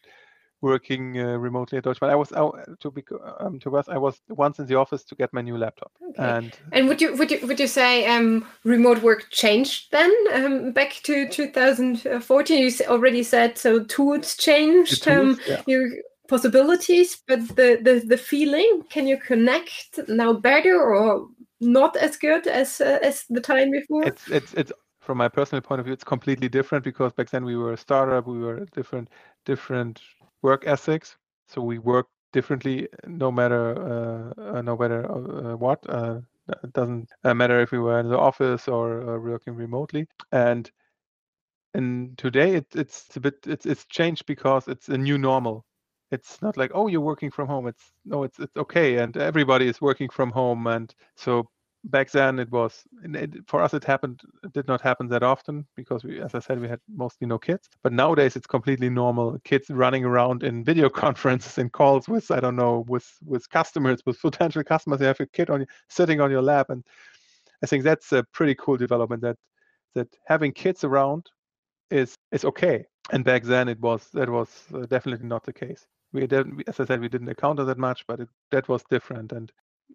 [0.62, 2.11] working uh, remotely at Deutsche Bahn.
[2.11, 3.03] I was uh, to be
[3.40, 3.88] um, to us.
[3.88, 5.92] I was once in the office to get my new laptop.
[6.11, 6.22] Okay.
[6.22, 10.72] And and would you would you would you say um, remote work changed then um,
[10.72, 12.59] back to 2014?
[12.59, 13.85] You already said so.
[13.85, 15.03] Tools changed.
[15.03, 15.62] Tools, um, yeah.
[15.66, 21.29] You possibilities, but the, the the feeling can you connect now better or
[21.61, 24.05] not as good as uh, as the time before?
[24.05, 27.44] It's it's it's from my personal point of view, it's completely different because back then
[27.44, 29.09] we were a startup, we were different
[29.44, 30.01] different
[30.42, 31.16] work ethics,
[31.48, 35.78] so we work differently no matter uh, uh no matter uh, what.
[35.88, 36.20] Uh,
[36.64, 40.70] it doesn't uh, matter if we were in the office or working remotely, and
[41.74, 45.64] and today it, it's a bit it's it's changed because it's a new normal
[46.11, 49.66] it's not like oh you're working from home it's no it's it's okay and everybody
[49.66, 51.48] is working from home and so
[51.85, 55.66] back then it was it, for us it happened it did not happen that often
[55.75, 57.68] because we as i said we had mostly no kids.
[57.83, 62.40] But nowadays it's completely normal kids running around in video conferences and calls with i
[62.40, 65.01] don't know with with customers with potential customers.
[65.01, 66.71] You have a kid on sitting on your lap.
[66.71, 66.85] And
[67.62, 69.37] i think that's a pretty cool development that
[69.95, 71.29] that having kids around
[71.90, 72.87] is is okay.
[73.11, 75.85] And back then it was that was uh, definitely not the case.
[76.12, 79.33] We didn't as i said we didn't encounter that much but it, that was different.
[79.33, 79.51] And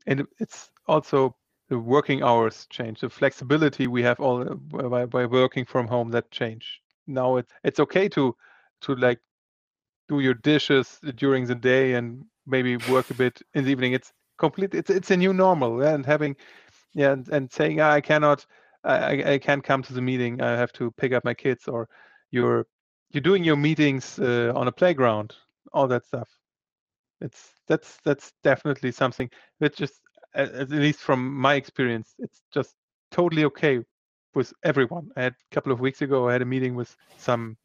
[0.05, 1.35] and it's also
[1.69, 4.55] the working hours change the flexibility we have all uh,
[4.89, 6.81] by, by working from home that change.
[7.07, 8.35] Now it's it's okay to
[8.81, 9.19] to like
[10.07, 13.93] do your dishes during the day and maybe work a bit in the evening.
[13.93, 16.35] It's complete it's it's a new normal and having
[16.93, 18.45] yeah and, and saying i cannot
[18.83, 21.89] I, I can't come to the meeting i have to pick up my kids or
[22.29, 22.67] you're
[23.09, 25.33] you're doing your meetings uh, on a playground
[25.73, 26.29] all that stuff.
[27.21, 30.01] It's that's that's definitely something that just
[30.37, 32.75] at least from my experience, it's just
[33.11, 33.79] totally okay
[34.35, 35.09] with everyone.
[35.15, 37.57] I had a couple of weeks ago, I had a meeting with some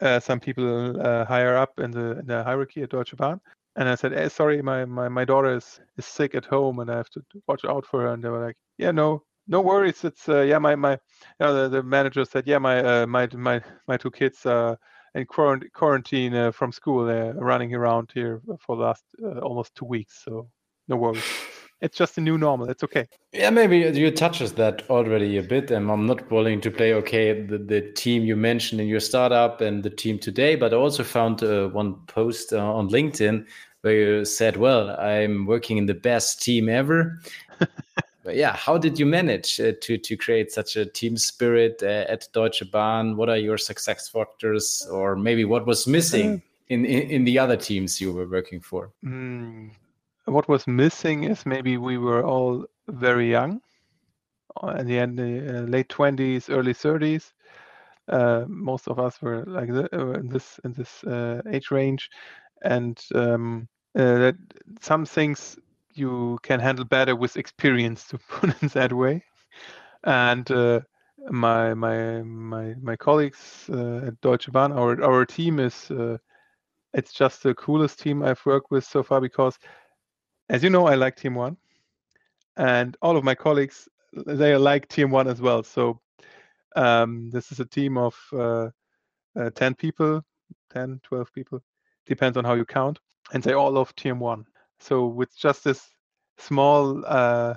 [0.00, 3.40] uh, some people uh, higher up in the in the hierarchy at Deutsche Bahn,
[3.76, 6.90] and I said, hey, "Sorry, my, my my daughter is is sick at home, and
[6.90, 10.04] I have to watch out for her." And they were like, "Yeah, no, no worries.
[10.04, 10.98] It's uh, yeah, my my you
[11.40, 14.78] know, the, the manager said, yeah, my uh, my my my two kids are
[15.14, 17.04] in quarantine uh, from school.
[17.04, 20.48] They're running around here for the last uh, almost two weeks, so
[20.88, 22.68] no worries." It's just a new normal.
[22.68, 23.08] It's okay.
[23.32, 27.42] Yeah, maybe you touches that already a bit, and I'm not willing to play okay
[27.42, 31.04] the, the team you mentioned in your startup and the team today, but I also
[31.04, 33.46] found uh, one post uh, on LinkedIn
[33.82, 37.20] where you said, "Well, I'm working in the best team ever."
[38.24, 42.04] but yeah, how did you manage uh, to to create such a team spirit uh,
[42.08, 43.16] at Deutsche Bahn?
[43.16, 46.34] What are your success factors, or maybe what was missing?
[46.34, 48.92] Uh, in, in, in the other teams you were working for?
[49.04, 49.70] Mm,
[50.26, 53.60] what was missing is maybe we were all very young,
[54.62, 57.32] uh, at the end, uh, late twenties, early thirties.
[58.08, 62.10] Uh, most of us were like the, uh, in this in this uh, age range,
[62.62, 64.36] and um, uh, that
[64.80, 65.58] some things
[65.94, 69.24] you can handle better with experience, to put it that way.
[70.04, 70.48] And
[71.30, 75.90] my my my my colleagues at Deutsche Bahn, our our team is
[76.92, 79.58] it's just the coolest team I've worked with so far because
[80.50, 81.56] as you know, I like TM1,
[82.56, 83.88] and all of my colleagues
[84.26, 85.62] they like TM1 as well.
[85.62, 86.00] So
[86.74, 88.70] um, this is a team of uh,
[89.38, 90.24] uh, 10 people,
[90.72, 91.62] 10, 12 people,
[92.04, 92.98] depends on how you count,
[93.32, 94.44] and they all love TM1.
[94.80, 95.88] So with just this
[96.36, 97.54] small uh,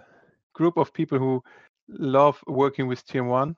[0.54, 1.42] group of people who
[1.90, 3.56] love working with TM1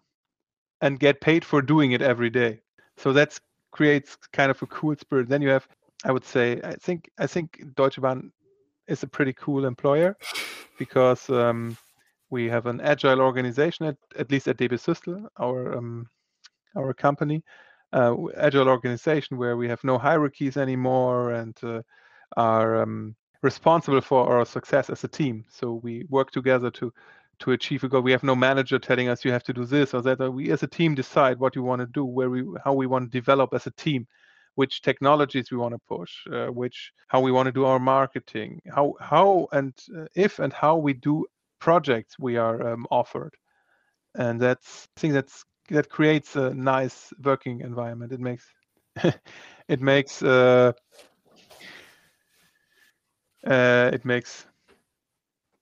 [0.79, 2.61] and get paid for doing it every day.
[2.95, 3.37] So that
[3.73, 5.27] creates kind of a cool spirit.
[5.27, 5.67] Then you have,
[6.05, 8.31] I would say, I think I think Deutsche Bahn
[8.87, 10.17] is a pretty cool employer
[10.77, 11.77] because um,
[12.29, 16.07] we have an agile organization at, at least at DB Systel, our um,
[16.75, 17.43] our company,
[17.93, 21.81] uh, agile organization where we have no hierarchies anymore and uh,
[22.35, 25.45] are um, responsible for our success as a team.
[25.49, 26.91] So we work together to
[27.39, 28.01] to achieve a goal.
[28.01, 30.19] We have no manager telling us you have to do this or that.
[30.31, 33.11] We as a team decide what we want to do, where we how we want
[33.11, 34.07] to develop as a team
[34.55, 38.61] which technologies we want to push, uh, which how we want to do our marketing,
[38.73, 41.25] how how and uh, if and how we do
[41.59, 43.33] projects we are um, offered,
[44.15, 48.11] and that's I think that's that creates a nice working environment.
[48.11, 48.45] It makes
[49.67, 50.71] it makes uh,
[53.45, 54.45] uh, it makes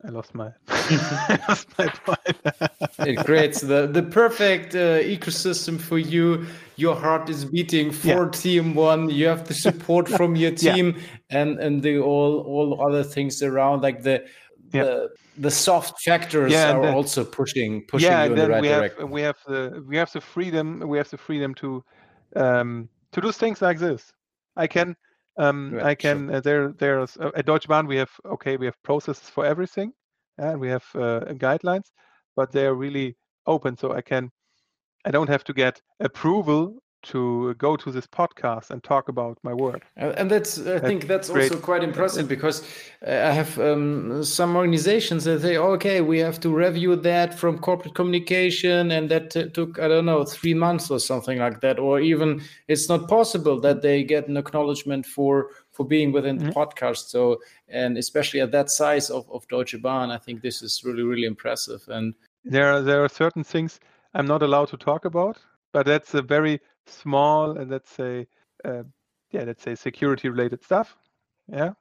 [0.06, 2.38] I lost my I lost my point.
[3.00, 6.46] it creates the the perfect uh, ecosystem for you.
[6.76, 8.62] Your heart is beating for yeah.
[8.62, 9.14] TM1.
[9.14, 11.40] You have the support from your team yeah.
[11.40, 14.26] and and the all all other things around like the
[14.74, 14.84] yeah.
[14.84, 19.02] the the soft factors yeah, are also pushing pushing you in the right we direction.
[19.02, 21.84] Have, we have the we have the freedom we have the freedom to
[22.36, 24.12] um to do things like this.
[24.56, 24.96] I can
[25.38, 26.38] um, I can sure.
[26.38, 29.92] uh, there there's uh, at Deutsche Bahn we have okay we have processes for everything
[30.38, 31.86] and we have uh, guidelines,
[32.36, 33.16] but they are really
[33.46, 33.78] open.
[33.78, 34.32] So I can
[35.06, 39.54] I don't have to get approval to go to this podcast and talk about my
[39.54, 39.86] work.
[39.96, 41.52] And that's, I think that's great.
[41.52, 42.64] also quite impressive because
[43.06, 47.60] uh, I have um, some organizations that say, okay, we have to review that from
[47.60, 52.00] corporate communication, and that took, I don't know, three months or something like that, or
[52.00, 56.60] even it's not possible that they get an acknowledgement for for being within the mm-hmm.
[56.60, 57.10] podcast.
[57.10, 61.02] So, and especially at that size of, of Deutsche Bahn, I think this is really,
[61.02, 61.82] really impressive.
[61.88, 62.14] And
[62.46, 63.80] there are, there are certain things
[64.14, 65.38] I'm not allowed to talk about,
[65.72, 68.28] but that's a very small and let's say,
[68.66, 68.84] uh,
[69.32, 70.96] yeah, let's say security related stuff.
[71.48, 71.74] Yeah,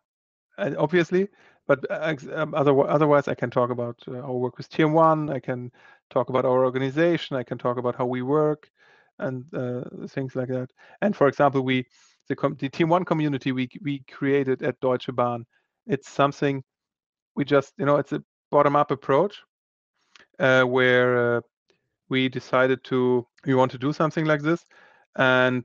[0.58, 1.28] and obviously,
[1.66, 5.32] but uh, um, other, otherwise, I can talk about uh, our work with TM1.
[5.32, 5.70] I can
[6.10, 7.36] talk about our organization.
[7.36, 8.70] I can talk about how we work
[9.18, 10.70] and uh, things like that.
[11.00, 11.86] And for example, we
[12.28, 15.44] the, the TM1 community we we created at Deutsche Bahn.
[15.86, 16.62] It's something
[17.34, 19.40] we just you know it's a bottom up approach
[20.38, 21.40] uh, where uh,
[22.08, 24.64] we decided to we want to do something like this,
[25.16, 25.64] and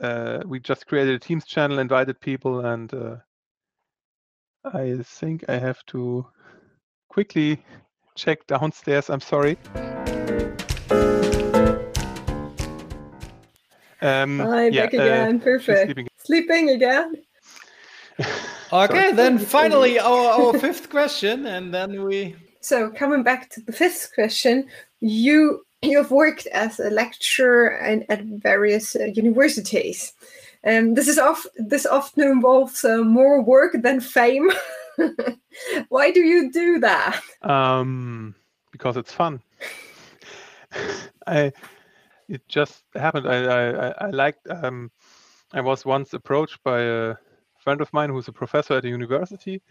[0.00, 3.16] uh, we just created a Teams channel, invited people, and uh,
[4.64, 6.26] I think I have to
[7.08, 7.62] quickly
[8.14, 9.10] check downstairs.
[9.10, 9.58] I'm sorry.
[14.02, 15.36] Um, Hi, yeah, back again.
[15.36, 15.84] Uh, Perfect.
[15.86, 16.08] Sleeping.
[16.16, 16.70] sleeping.
[16.70, 17.14] again.
[18.72, 22.36] okay, then finally our, our fifth question, and then we.
[22.62, 24.68] So coming back to the fifth question,
[25.00, 30.12] you you have worked as a lecturer and at various uh, universities.
[30.66, 31.46] Um, this is off.
[31.56, 34.50] This often involves uh, more work than fame.
[35.88, 37.20] Why do you do that?
[37.42, 38.34] Um,
[38.70, 39.40] because it's fun.
[41.26, 41.52] I
[42.28, 43.26] it just happened.
[43.26, 44.46] I I, I liked.
[44.50, 44.90] Um,
[45.52, 47.14] I was once approached by a
[47.58, 49.62] friend of mine who's a professor at a university,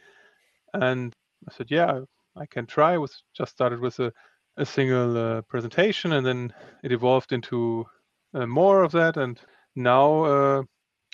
[0.74, 1.14] and
[1.47, 2.01] I said, "Yeah,
[2.36, 4.12] I can try." I was just started with a
[4.60, 6.53] a single uh, presentation, and then
[6.84, 7.86] it evolved into
[8.34, 9.39] uh, more of that, and
[9.76, 10.64] now uh,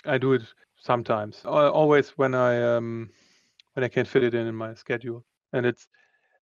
[0.04, 0.42] I do it
[0.80, 1.42] sometimes.
[1.44, 3.10] Always when I um,
[3.74, 5.86] when I can fit it in in my schedule, and it's.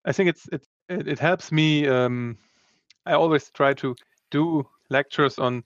[0.07, 1.87] I think it's it's it, it helps me.
[1.87, 2.37] Um,
[3.05, 3.95] I always try to
[4.31, 5.63] do lectures on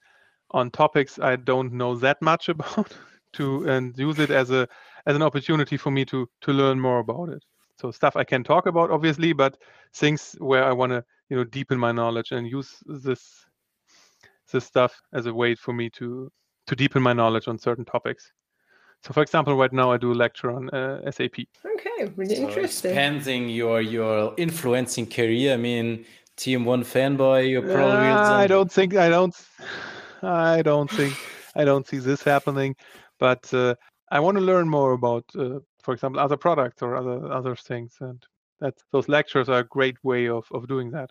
[0.51, 2.95] on topics I don't know that much about
[3.33, 4.67] to and use it as a
[5.05, 7.43] as an opportunity for me to to learn more about it.
[7.79, 9.57] So stuff I can talk about obviously, but
[9.93, 13.45] things where I want to you know deepen my knowledge and use this
[14.51, 16.31] this stuff as a way for me to
[16.67, 18.31] to deepen my knowledge on certain topics.
[19.01, 21.39] So, for example, right now I do a lecture on uh, SAP.
[21.65, 22.91] Okay, really so interesting.
[22.91, 25.53] Expanding your your influencing career.
[25.53, 26.05] I mean,
[26.35, 27.49] TM1 fanboy.
[27.49, 28.09] You're probably.
[28.09, 28.95] Uh, I don't think.
[28.95, 29.35] I don't.
[30.21, 31.15] I don't think.
[31.55, 32.75] I don't see this happening.
[33.19, 33.75] But uh,
[34.11, 35.59] I want to learn more about, uh,
[35.89, 38.23] for example, other products or other other things, and
[38.59, 41.09] that those lectures are a great way of of doing that.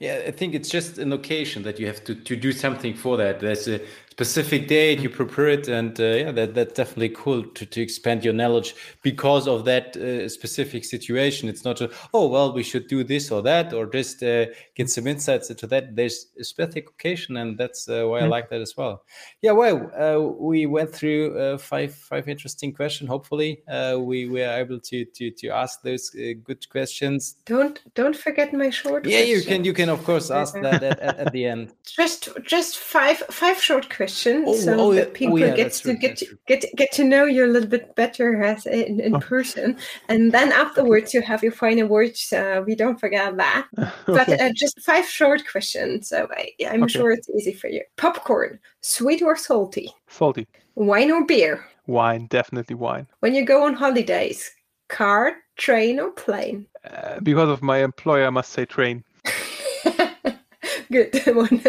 [0.00, 3.18] Yeah, I think it's just an occasion that you have to, to do something for
[3.18, 3.40] that.
[3.40, 3.78] There's a
[4.16, 5.16] specific date, you mm-hmm.
[5.16, 9.46] prepare it, and uh, yeah, that, that's definitely cool to, to expand your knowledge because
[9.46, 11.50] of that uh, specific situation.
[11.50, 14.88] It's not just, oh, well, we should do this or that, or just uh, get
[14.88, 15.94] some insights into that.
[15.94, 18.30] There's a specific occasion, and that's uh, why I mm-hmm.
[18.30, 19.04] like that as well.
[19.42, 23.10] Yeah, well, uh, we went through uh, five five interesting questions.
[23.10, 23.62] Hopefully,
[23.98, 26.08] we were able to to to ask those
[26.42, 27.36] good questions.
[27.44, 29.04] Don't don't forget my short.
[29.04, 31.74] Yeah, you can you can of course ask that at, at, at, the end.
[31.84, 34.05] Just just five five short questions
[34.46, 37.04] oh, so oh, that people oh, yeah, get to true, get to, get get to
[37.04, 39.20] know you a little bit better as in, in oh.
[39.20, 39.76] person,
[40.08, 42.32] and then afterwards you have your final words.
[42.32, 43.66] Uh, we don't forget that.
[43.78, 43.92] okay.
[44.06, 46.08] But uh, just five short questions.
[46.08, 46.92] So I, am okay.
[46.92, 47.82] sure it's easy for you.
[47.96, 49.92] Popcorn, sweet or salty?
[50.08, 50.46] Salty.
[50.74, 51.64] Wine or beer?
[51.86, 53.06] Wine, definitely wine.
[53.20, 54.50] When you go on holidays,
[54.88, 56.66] car, train, or plane?
[56.84, 59.04] Uh, because of my employer, I must say train.
[60.90, 61.62] Good one.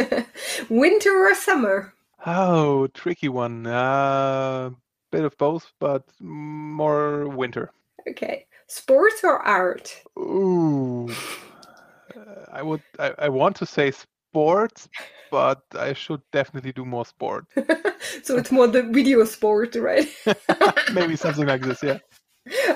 [0.69, 1.93] Winter or summer?
[2.26, 3.65] Oh, tricky one.
[3.68, 4.72] Uh,
[5.11, 7.72] bit of both, but more winter.
[8.09, 8.45] Okay.
[8.68, 10.01] Sports or art?
[10.18, 11.09] Ooh.
[12.51, 12.82] I would.
[12.99, 14.89] I, I want to say sports,
[15.32, 17.45] but I should definitely do more sport.
[18.24, 20.07] so it's more the video sport, right?
[20.93, 21.84] Maybe something like this.
[21.84, 21.99] Yeah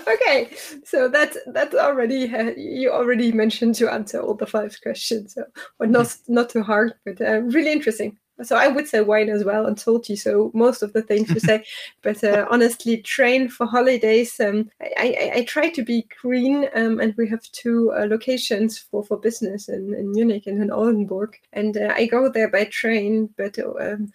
[0.08, 5.34] okay so that's that's already uh, you already mentioned to answer all the five questions
[5.34, 5.44] so
[5.80, 9.44] well, not not too hard but uh, really interesting so I would say wine as
[9.44, 10.16] well and salty.
[10.16, 11.66] So most of the things you say,
[12.02, 14.40] but uh, honestly, train for holidays.
[14.40, 18.78] Um, I, I, I, try to be green, um, and we have two uh, locations
[18.78, 22.66] for for business in, in Munich and in Oldenburg, and uh, I go there by
[22.66, 23.30] train.
[23.38, 24.12] But um,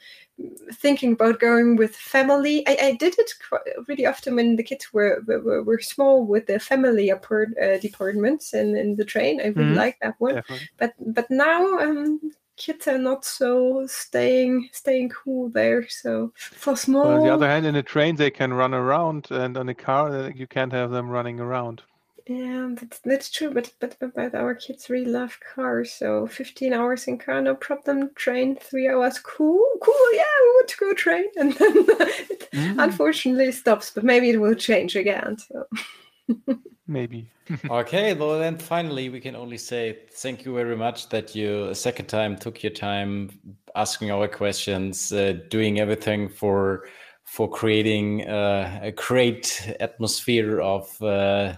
[0.73, 2.67] thinking about going with family.
[2.69, 6.47] I, I did it quite, really often when the kids were were, were small with
[6.47, 9.41] the family apart, uh, departments and in the train.
[9.41, 9.75] I really mm-hmm.
[9.75, 10.37] like that one.
[10.37, 10.69] Definitely.
[10.79, 15.89] But but now um, kids are not so staying staying cool there.
[15.89, 17.05] So for small.
[17.05, 19.75] Well, on the other hand, in a train they can run around, and on a
[19.75, 21.83] car uh, you can't have them running around.
[22.29, 23.53] Yeah, that's, that's true.
[23.53, 25.93] But, but but but our kids really love cars.
[25.93, 28.11] So 15 hours in car, no problem.
[28.17, 30.13] Train, three hours, cool, cool.
[30.13, 32.83] Yeah, we want to go train, and then it mm.
[32.83, 33.93] unfortunately stops.
[33.95, 35.37] But maybe it will change again.
[35.39, 35.67] So.
[36.87, 37.29] maybe.
[37.71, 41.75] okay, well then finally we can only say thank you very much that you a
[41.75, 43.31] second time took your time
[43.77, 46.87] asking our questions, uh, doing everything for
[47.25, 51.55] for creating uh, a great atmosphere of uh,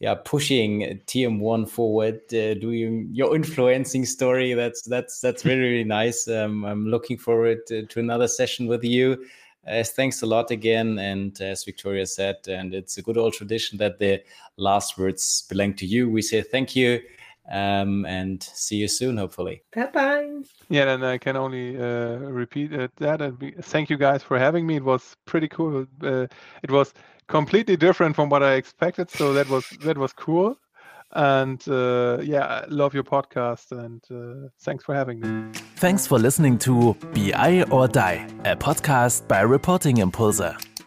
[0.00, 4.54] yeah pushing TM1 forward, uh, doing your influencing story.
[4.54, 6.28] That's that's that's really really nice.
[6.28, 9.24] Um, I'm looking forward to, to another session with you.
[9.66, 10.98] Uh, thanks a lot again.
[10.98, 14.22] And as Victoria said, and it's a good old tradition that the
[14.56, 16.10] last words belong to you.
[16.10, 17.00] We say thank you
[17.50, 19.62] um, and see you soon, hopefully.
[19.74, 20.30] Bye bye.
[20.68, 23.20] Yeah, and I can only uh, repeat uh, that.
[23.20, 24.76] And be, thank you guys for having me.
[24.76, 25.86] It was pretty cool.
[26.02, 26.26] Uh,
[26.62, 26.92] it was
[27.28, 30.58] completely different from what I expected, so that was that was cool.
[31.12, 35.52] And uh, yeah, I love your podcast and uh, thanks for having me.
[35.76, 40.40] Thanks for listening to BI or Die, a podcast by Reporting Impulse.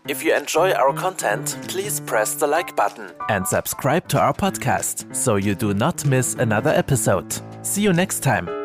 [0.08, 5.16] If you enjoy our content, please press the like button and subscribe to our podcast
[5.16, 7.42] so you do not miss another episode.
[7.64, 8.65] See you next time.